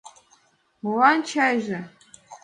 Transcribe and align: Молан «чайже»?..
Молан 0.81 1.19
«чайже»?.. 1.29 1.79